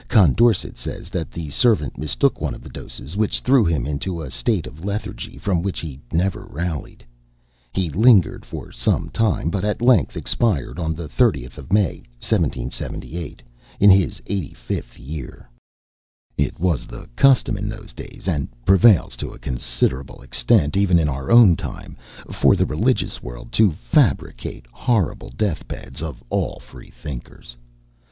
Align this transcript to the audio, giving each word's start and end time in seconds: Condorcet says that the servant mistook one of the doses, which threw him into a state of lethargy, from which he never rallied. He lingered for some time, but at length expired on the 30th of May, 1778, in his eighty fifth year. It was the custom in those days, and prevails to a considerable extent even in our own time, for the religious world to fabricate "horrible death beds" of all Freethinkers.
Condorcet 0.07 0.77
says 0.77 1.09
that 1.09 1.29
the 1.29 1.51
servant 1.51 1.95
mistook 1.95 2.41
one 2.41 2.55
of 2.55 2.63
the 2.63 2.71
doses, 2.71 3.15
which 3.15 3.41
threw 3.41 3.63
him 3.63 3.85
into 3.85 4.19
a 4.19 4.31
state 4.31 4.65
of 4.65 4.83
lethargy, 4.83 5.37
from 5.37 5.61
which 5.61 5.79
he 5.79 5.99
never 6.11 6.45
rallied. 6.49 7.05
He 7.73 7.91
lingered 7.91 8.43
for 8.43 8.71
some 8.71 9.11
time, 9.11 9.51
but 9.51 9.63
at 9.63 9.79
length 9.79 10.17
expired 10.17 10.79
on 10.79 10.95
the 10.95 11.07
30th 11.07 11.59
of 11.59 11.71
May, 11.71 11.97
1778, 12.17 13.43
in 13.79 13.91
his 13.91 14.19
eighty 14.25 14.55
fifth 14.55 14.99
year. 14.99 15.47
It 16.35 16.59
was 16.59 16.87
the 16.87 17.07
custom 17.15 17.55
in 17.55 17.69
those 17.69 17.93
days, 17.93 18.27
and 18.27 18.47
prevails 18.65 19.15
to 19.17 19.29
a 19.29 19.37
considerable 19.37 20.23
extent 20.23 20.75
even 20.75 20.97
in 20.97 21.09
our 21.09 21.29
own 21.29 21.55
time, 21.55 21.95
for 22.31 22.55
the 22.55 22.65
religious 22.65 23.21
world 23.21 23.51
to 23.51 23.71
fabricate 23.73 24.65
"horrible 24.71 25.29
death 25.29 25.67
beds" 25.67 26.01
of 26.01 26.23
all 26.31 26.57
Freethinkers. 26.59 27.55